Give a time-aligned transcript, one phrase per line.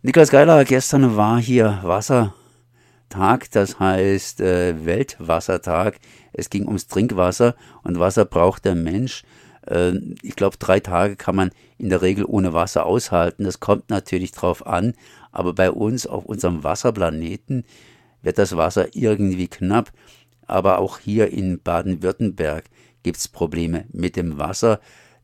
[0.00, 5.98] Niklas Geiler, gestern war hier Wassertag, das heißt äh, Weltwassertag.
[6.32, 9.24] Es ging ums Trinkwasser und Wasser braucht der Mensch.
[9.66, 13.42] Äh, ich glaube, drei Tage kann man in der Regel ohne Wasser aushalten.
[13.42, 14.94] Das kommt natürlich drauf an,
[15.32, 17.64] aber bei uns auf unserem Wasserplaneten
[18.22, 19.90] wird das Wasser irgendwie knapp.
[20.46, 22.66] Aber auch hier in Baden-Württemberg
[23.02, 24.78] gibt es Probleme mit dem Wasser.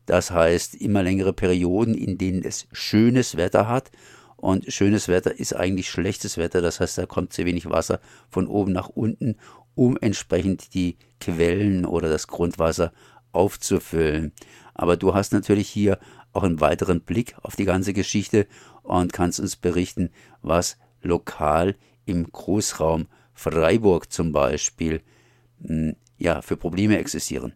[0.05, 3.89] Das heißt immer längere Perioden, in denen es schönes Wetter hat.
[4.37, 6.61] Und schönes Wetter ist eigentlich schlechtes Wetter.
[6.61, 7.99] Das heißt, da kommt zu wenig Wasser
[8.29, 9.37] von oben nach unten,
[9.75, 12.91] um entsprechend die Quellen oder das Grundwasser
[13.31, 14.33] aufzufüllen.
[14.73, 15.99] Aber du hast natürlich hier
[16.33, 18.47] auch einen weiteren Blick auf die ganze Geschichte
[18.83, 20.09] und kannst uns berichten,
[20.41, 21.75] was lokal
[22.05, 25.01] im Großraum Freiburg zum Beispiel
[25.65, 27.53] hm, ja, für Probleme existieren.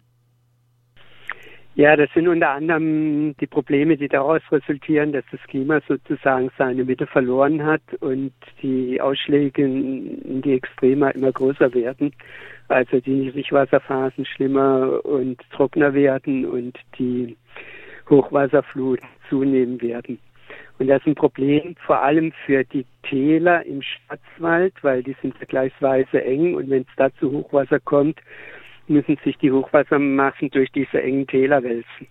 [1.79, 6.83] Ja, das sind unter anderem die Probleme, die daraus resultieren, dass das Klima sozusagen seine
[6.83, 12.11] Mitte verloren hat und die Ausschläge in die Extreme immer größer werden.
[12.67, 17.37] Also die Niedrigwasserphasen schlimmer und trockener werden und die
[18.09, 20.19] Hochwasserfluten zunehmen werden.
[20.79, 25.33] Und das ist ein Problem vor allem für die Täler im Schwarzwald, weil die sind
[25.37, 28.19] vergleichsweise eng und wenn es da zu Hochwasser kommt,
[28.89, 32.07] müssen sich die Hochwassermassen durch diese engen Täler wälzen.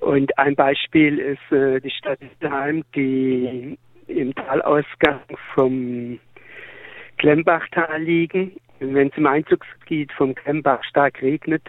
[0.00, 5.20] Und ein Beispiel ist äh, die Stadt Wittenheim, die im Talausgang
[5.54, 6.18] vom
[7.18, 8.52] Klemmbachtal liegen.
[8.80, 11.62] Wenn es im Einzugsgebiet vom Klemmbach stark regnet,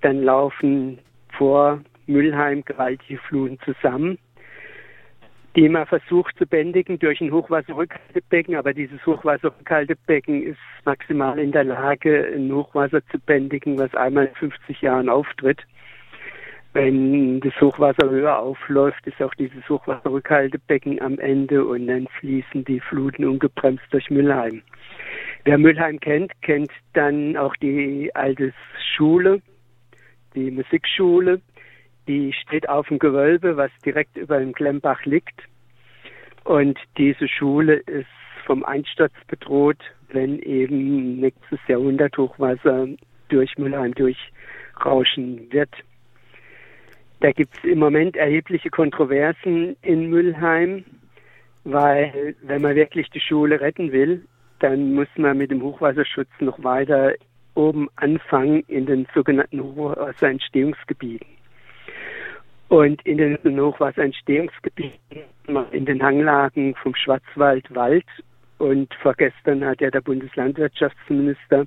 [0.00, 0.98] dann laufen
[1.38, 4.18] vor Müllheim gewaltige Fluten zusammen
[5.56, 11.64] die man versucht zu bändigen durch ein Hochwasserrückhaltebecken, aber dieses Hochwasserrückhaltebecken ist maximal in der
[11.64, 15.60] Lage, ein Hochwasser zu bändigen, was einmal in 50 Jahren auftritt.
[16.72, 22.78] Wenn das Hochwasser höher aufläuft, ist auch dieses Hochwasserrückhaltebecken am Ende und dann fließen die
[22.78, 24.62] Fluten ungebremst durch Müllheim.
[25.44, 28.52] Wer Müllheim kennt, kennt dann auch die alte
[28.94, 29.42] Schule,
[30.36, 31.40] die Musikschule,
[32.10, 35.42] die steht auf dem Gewölbe, was direkt über dem Klemmbach liegt.
[36.42, 38.08] Und diese Schule ist
[38.44, 39.78] vom Einsturz bedroht,
[40.08, 42.88] wenn eben nächstes Jahrhundert Hochwasser
[43.28, 45.70] durch Müllheim durchrauschen wird.
[47.20, 50.84] Da gibt es im Moment erhebliche Kontroversen in Müllheim,
[51.62, 54.24] weil wenn man wirklich die Schule retten will,
[54.58, 57.14] dann muss man mit dem Hochwasserschutz noch weiter
[57.54, 61.39] oben anfangen in den sogenannten Hochwasserentstehungsgebieten.
[62.70, 65.24] Und in den Hochwasserentstehungsgebieten,
[65.72, 68.06] in den Hanglagen vom Schwarzwald Wald
[68.58, 71.66] und vorgestern hat ja der Bundeslandwirtschaftsminister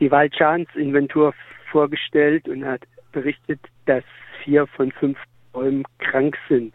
[0.00, 1.34] die Waldschadinventur
[1.70, 2.80] vorgestellt und hat
[3.12, 4.04] berichtet, dass
[4.42, 5.18] vier von fünf
[5.52, 6.74] Bäumen krank sind.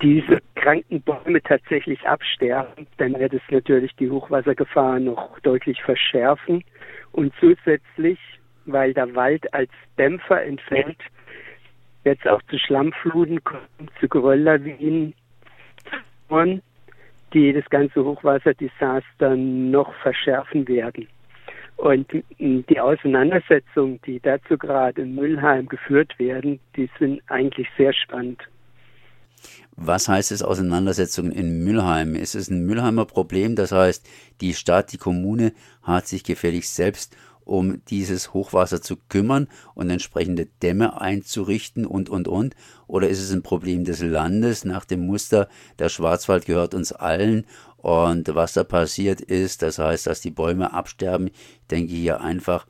[0.00, 6.62] Diese kranken Bäume tatsächlich absterben, dann wird es natürlich die Hochwassergefahr noch deutlich verschärfen.
[7.10, 8.20] Und zusätzlich
[8.72, 10.98] weil der Wald als Dämpfer entfällt,
[12.04, 15.14] es auch zu Schlammfluten kommen, zu Gerölllawinen,
[17.32, 21.08] die das ganze Hochwasserdesaster noch verschärfen werden.
[21.76, 28.42] Und die Auseinandersetzungen, die dazu gerade in Müllheim geführt werden, die sind eigentlich sehr spannend.
[29.76, 32.16] Was heißt es Auseinandersetzungen in Müllheim?
[32.16, 33.54] Ist es ein Müllheimer Problem?
[33.54, 34.08] Das heißt,
[34.40, 35.52] die Stadt, die Kommune
[35.84, 37.16] hat sich gefälligst selbst
[37.48, 42.54] um dieses Hochwasser zu kümmern und entsprechende Dämme einzurichten und, und, und?
[42.86, 45.48] Oder ist es ein Problem des Landes nach dem Muster,
[45.78, 47.46] der Schwarzwald gehört uns allen
[47.78, 51.28] und was da passiert ist, das heißt, dass die Bäume absterben.
[51.28, 52.66] Ich denke hier einfach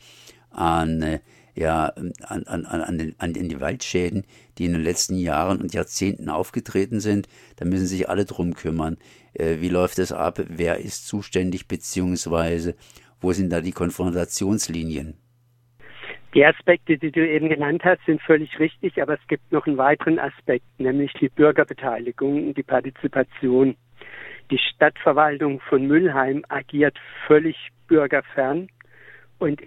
[0.51, 1.21] an, äh,
[1.55, 4.25] ja, an, an, an, den, an die Waldschäden,
[4.59, 7.27] die in den letzten Jahren und Jahrzehnten aufgetreten sind.
[7.57, 8.97] Da müssen sich alle drum kümmern.
[9.33, 10.41] Äh, wie läuft es ab?
[10.49, 11.67] Wer ist zuständig?
[11.67, 12.77] Beziehungsweise
[13.21, 15.15] wo sind da die Konfrontationslinien?
[16.35, 19.79] Die Aspekte, die du eben genannt hast, sind völlig richtig, aber es gibt noch einen
[19.79, 23.77] weiteren Aspekt, nämlich die Bürgerbeteiligung die Partizipation.
[24.51, 27.57] Die Stadtverwaltung von Müllheim agiert völlig
[27.87, 28.69] bürgerfern
[29.39, 29.63] und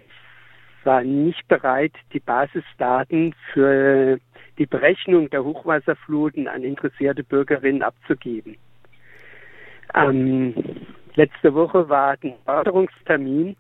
[0.84, 4.20] war nicht bereit, die Basisdaten für
[4.58, 8.58] die Berechnung der Hochwasserfluten an interessierte Bürgerinnen abzugeben.
[9.96, 10.54] Ähm,
[11.16, 13.58] Letzte Woche war ein Förderungstermin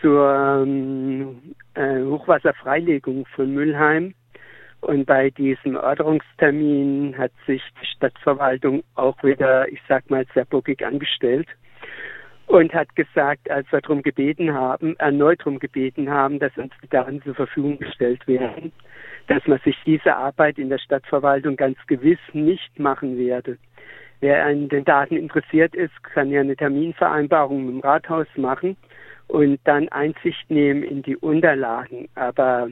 [0.00, 4.14] zur ähm, äh, Hochwasserfreilegung von Müllheim.
[4.80, 10.84] Und bei diesem Orderungstermin hat sich die Stadtverwaltung auch wieder, ich sag mal, sehr bockig
[10.84, 11.48] angestellt
[12.46, 16.88] und hat gesagt, als wir darum gebeten haben, erneut darum gebeten haben, dass uns die
[16.88, 18.72] Daten zur Verfügung gestellt werden,
[19.28, 23.58] dass man sich diese Arbeit in der Stadtverwaltung ganz gewiss nicht machen werde.
[24.24, 28.74] Wer an den Daten interessiert ist, kann ja eine Terminvereinbarung mit dem Rathaus machen
[29.26, 32.08] und dann Einsicht nehmen in die Unterlagen.
[32.14, 32.70] Aber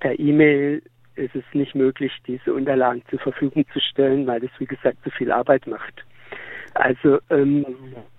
[0.00, 0.80] per E-Mail
[1.14, 5.10] ist es nicht möglich, diese Unterlagen zur Verfügung zu stellen, weil es, wie gesagt, zu
[5.10, 6.06] viel Arbeit macht.
[6.72, 7.66] Also ähm,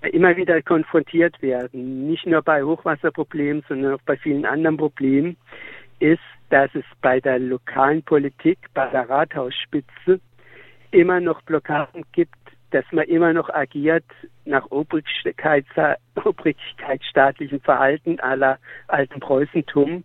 [0.03, 5.37] immer wieder konfrontiert werden, nicht nur bei Hochwasserproblemen, sondern auch bei vielen anderen Problemen,
[5.97, 6.21] ist,
[6.51, 10.19] dass es bei der lokalen Politik, bei der Rathausspitze
[10.91, 12.35] immer noch Blockaden gibt,
[12.71, 14.05] dass man immer noch agiert
[14.45, 20.03] nach obrigkeitsstaatlichem Verhalten aller alten Preußentum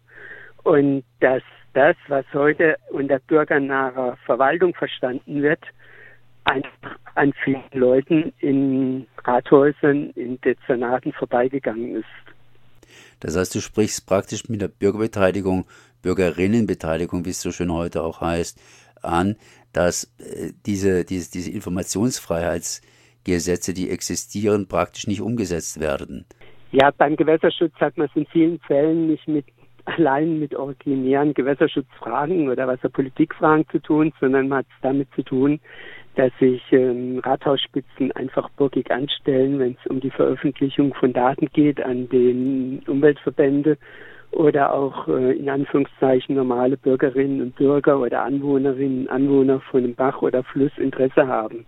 [0.62, 1.42] und dass
[1.74, 5.60] das, was heute unter bürgernaher Verwaltung verstanden wird,
[6.44, 12.04] einfach an vielen Leuten in Rathäusern, in Dezernaten vorbeigegangen ist.
[13.20, 15.66] Das heißt, du sprichst praktisch mit der Bürgerbeteiligung,
[16.02, 18.60] Bürgerinnenbeteiligung, wie es so schön heute auch heißt,
[19.02, 19.36] an,
[19.74, 26.24] dass äh, diese, diese, diese Informationsfreiheitsgesetze, die existieren, praktisch nicht umgesetzt werden.
[26.72, 29.44] Ja, beim Gewässerschutz hat man es in vielen Fällen nicht mit
[29.84, 35.60] allein mit originären Gewässerschutzfragen oder Wasserpolitikfragen zu tun, sondern man hat es damit zu tun,
[36.14, 41.82] dass sich ähm, Rathausspitzen einfach burgig anstellen, wenn es um die Veröffentlichung von Daten geht
[41.82, 43.76] an den Umweltverbände
[44.34, 49.94] oder auch äh, in Anführungszeichen normale Bürgerinnen und Bürger oder Anwohnerinnen und Anwohner von einem
[49.94, 51.66] Bach oder Fluss Interesse haben.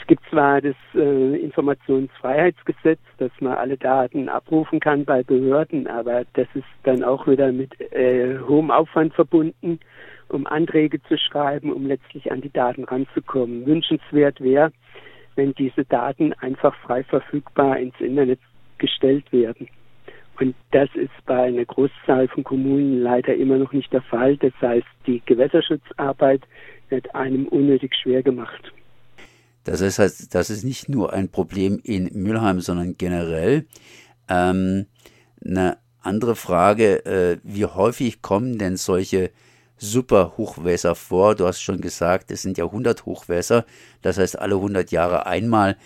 [0.00, 6.24] Es gibt zwar das äh, Informationsfreiheitsgesetz, dass man alle Daten abrufen kann bei Behörden, aber
[6.34, 9.78] das ist dann auch wieder mit äh, hohem Aufwand verbunden
[10.28, 13.66] um Anträge zu schreiben, um letztlich an die Daten ranzukommen.
[13.66, 14.72] Wünschenswert wäre,
[15.36, 18.40] wenn diese Daten einfach frei verfügbar ins Internet
[18.78, 19.68] gestellt werden.
[20.40, 24.36] Und das ist bei einer Großzahl von Kommunen leider immer noch nicht der Fall.
[24.36, 26.42] Das heißt, die Gewässerschutzarbeit
[26.90, 28.72] wird einem unnötig schwer gemacht.
[29.64, 33.66] Das heißt, das ist nicht nur ein Problem in Mülheim, sondern generell.
[34.28, 34.86] Ähm,
[35.44, 39.30] eine andere Frage, äh, wie häufig kommen denn solche
[39.76, 41.34] Superhochwässer vor.
[41.34, 43.64] Du hast schon gesagt, es sind ja 100 Hochwässer.
[44.02, 45.76] Das heißt, alle 100 Jahre einmal.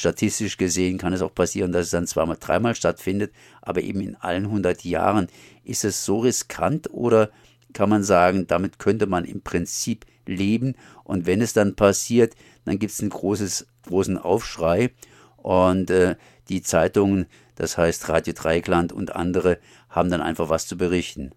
[0.00, 3.32] Statistisch gesehen kann es auch passieren, dass es dann zweimal, dreimal stattfindet.
[3.60, 5.28] Aber eben in allen 100 Jahren.
[5.62, 7.28] Ist es so riskant oder
[7.74, 10.74] kann man sagen, damit könnte man im Prinzip leben.
[11.04, 14.90] Und wenn es dann passiert, dann gibt es einen großen Aufschrei.
[15.36, 16.16] Und äh,
[16.48, 17.26] die Zeitungen,
[17.56, 19.58] das heißt Radio Dreikland und andere,
[19.90, 21.32] haben dann einfach was zu berichten.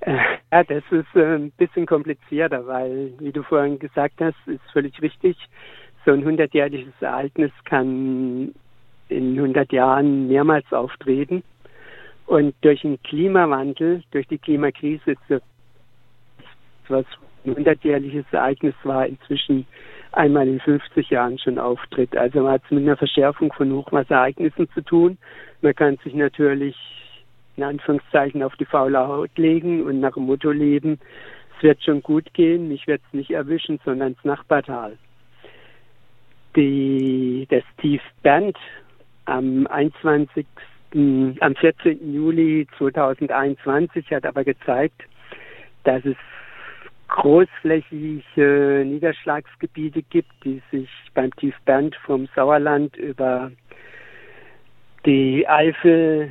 [0.00, 0.16] Äh,
[0.52, 5.02] ja, das ist äh, ein bisschen komplizierter, weil, wie du vorhin gesagt hast, ist völlig
[5.02, 5.36] richtig.
[6.04, 8.54] So ein hundertjähriges Ereignis kann
[9.08, 11.42] in 100 Jahren mehrmals auftreten.
[12.26, 15.16] Und durch den Klimawandel, durch die Klimakrise
[16.88, 17.04] was
[17.44, 19.66] ein hundertjähriges Ereignis war, inzwischen
[20.12, 22.16] einmal in 50 Jahren schon auftritt.
[22.16, 25.18] Also man hat es mit einer Verschärfung von Hochwasserereignissen zu tun.
[25.62, 26.76] Man kann sich natürlich
[27.56, 30.98] in Anführungszeichen auf die faule Haut legen und nach dem Motto leben,
[31.56, 34.96] es wird schon gut gehen, mich wird es nicht erwischen, sondern das Nachbartal.
[36.56, 38.56] Die, das Tief Bernd
[39.26, 40.46] am 21.
[40.92, 42.12] am 14.
[42.12, 45.02] Juli 2021 hat aber gezeigt,
[45.84, 46.16] dass es
[47.08, 53.50] großflächige Niederschlagsgebiete gibt, die sich beim Tief Bernd vom Sauerland über
[55.06, 56.30] die Eifel,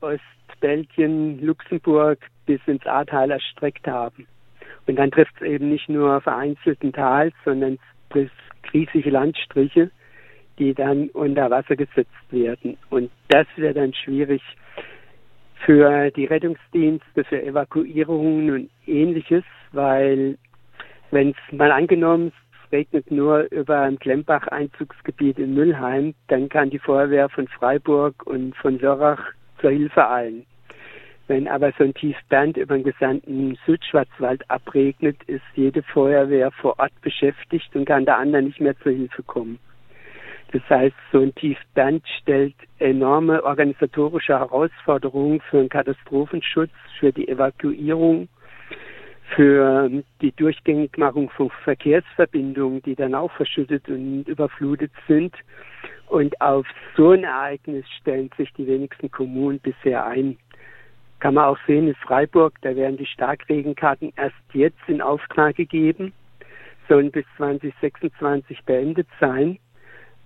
[0.00, 0.22] Ost
[0.60, 4.26] Belgien, Luxemburg bis ins Ahrtal erstreckt haben.
[4.86, 7.78] Und dann trifft es eben nicht nur vereinzelten Tal, sondern
[8.14, 8.30] es
[8.72, 9.90] riesige Landstriche,
[10.58, 12.76] die dann unter Wasser gesetzt werden.
[12.90, 14.42] Und das wäre dann schwierig
[15.64, 20.38] für die Rettungsdienste, für Evakuierungen und ähnliches, weil
[21.10, 22.32] wenn es mal angenommen
[22.68, 28.54] es regnet nur über ein Klembach-Einzugsgebiet in Müllheim, dann kann die Feuerwehr von Freiburg und
[28.56, 29.22] von Lörrach
[29.60, 30.44] zur Hilfe eilen.
[31.28, 36.98] Wenn aber so ein Tiefband über den gesamten Südschwarzwald abregnet, ist jede Feuerwehr vor Ort
[37.02, 39.58] beschäftigt und kann der anderen nicht mehr zur Hilfe kommen.
[40.52, 48.28] Das heißt, so ein Tiefband stellt enorme organisatorische Herausforderungen für den Katastrophenschutz, für die Evakuierung,
[49.36, 49.90] für
[50.22, 55.34] die Durchgängigmachung von Verkehrsverbindungen, die dann auch verschüttet und überflutet sind.
[56.06, 56.66] Und auf
[56.96, 60.38] so ein Ereignis stellen sich die wenigsten Kommunen bisher ein.
[61.20, 66.12] Kann man auch sehen in Freiburg, da werden die Starkregenkarten erst jetzt in Auftrag gegeben,
[66.88, 69.58] sollen bis 2026 beendet sein,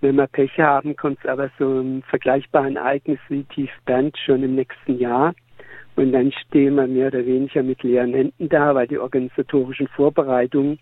[0.03, 4.43] Wenn wir Pech haben, kommt es aber so ein vergleichbaren Ereignis wie Tief Band schon
[4.43, 5.33] im nächsten Jahr.
[5.95, 10.77] Und dann stehen wir mehr oder weniger mit leeren Händen da, weil die organisatorischen Vorbereitungen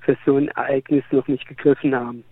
[0.00, 2.24] für so ein Ereignis noch nicht gegriffen haben.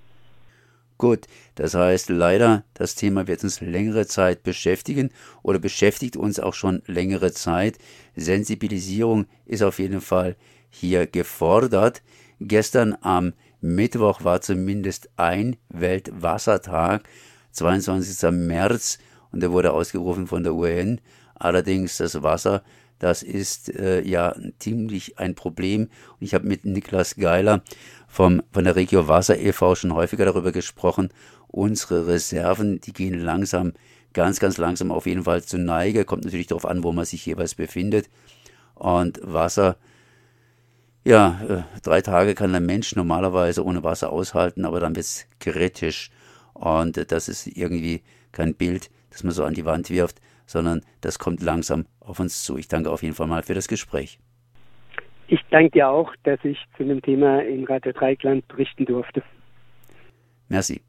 [1.01, 5.09] Gut, das heißt leider, das Thema wird uns längere Zeit beschäftigen
[5.43, 7.79] oder beschäftigt uns auch schon längere Zeit.
[8.17, 10.37] Sensibilisierung ist auf jeden Fall
[10.69, 12.03] hier gefordert.
[12.39, 17.09] Gestern am Mittwoch war zumindest ein Weltwassertag,
[17.53, 18.31] 22.
[18.33, 18.99] März,
[19.33, 21.01] und der wurde ausgerufen von der UN.
[21.35, 22.63] Allerdings das Wasser,
[23.01, 25.85] das ist äh, ja ziemlich ein Problem.
[25.85, 27.63] Und ich habe mit Niklas Geiler
[28.07, 29.75] vom, von der Regio Wasser e.V.
[29.75, 31.09] schon häufiger darüber gesprochen.
[31.49, 33.73] Unsere Reserven, die gehen langsam,
[34.13, 36.05] ganz, ganz langsam auf jeden Fall zu Neige.
[36.05, 38.11] Kommt natürlich darauf an, wo man sich jeweils befindet.
[38.75, 39.77] Und Wasser,
[41.03, 45.25] ja, äh, drei Tage kann der Mensch normalerweise ohne Wasser aushalten, aber dann wird es
[45.39, 46.11] kritisch.
[46.53, 51.19] Und das ist irgendwie kein Bild, das man so an die Wand wirft sondern das
[51.21, 52.59] kommt langsam auf uns zu.
[52.59, 54.19] Ich danke auf jeden Fall mal für das Gespräch.
[55.29, 59.23] Ich danke dir auch, dass ich zu dem Thema in Radio Dreikland berichten durfte.
[60.49, 60.81] Merci.